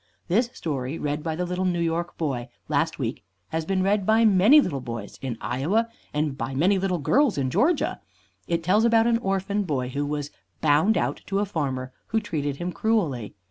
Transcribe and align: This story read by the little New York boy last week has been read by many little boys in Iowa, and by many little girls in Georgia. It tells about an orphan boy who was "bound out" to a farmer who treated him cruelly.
This 0.29 0.49
story 0.53 0.97
read 0.97 1.21
by 1.21 1.35
the 1.35 1.45
little 1.45 1.63
New 1.63 1.79
York 1.79 2.17
boy 2.17 2.49
last 2.67 2.97
week 2.97 3.23
has 3.49 3.65
been 3.65 3.83
read 3.83 4.03
by 4.03 4.25
many 4.25 4.59
little 4.59 4.81
boys 4.81 5.19
in 5.21 5.37
Iowa, 5.39 5.89
and 6.11 6.35
by 6.35 6.55
many 6.55 6.79
little 6.79 6.97
girls 6.97 7.37
in 7.37 7.51
Georgia. 7.51 8.01
It 8.47 8.63
tells 8.63 8.83
about 8.83 9.05
an 9.05 9.19
orphan 9.19 9.61
boy 9.61 9.89
who 9.89 10.07
was 10.07 10.31
"bound 10.59 10.97
out" 10.97 11.21
to 11.27 11.37
a 11.37 11.45
farmer 11.45 11.93
who 12.07 12.19
treated 12.19 12.55
him 12.55 12.71
cruelly. 12.71 13.35